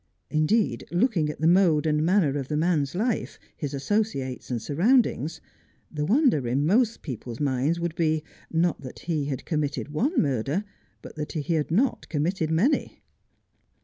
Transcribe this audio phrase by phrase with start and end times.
[0.31, 5.41] Indeed, looking at the mode and manner of the man's life, his associates and surroundings,
[5.91, 10.63] the wonder in most people's minds would be, not that he had committed one murder,
[11.03, 13.03] but that he had not committed many.